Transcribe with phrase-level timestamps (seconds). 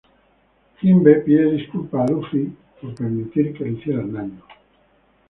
[0.79, 2.51] Jinbe pide disculpas a Luffy
[2.81, 4.41] por permitir que le hicieran daño.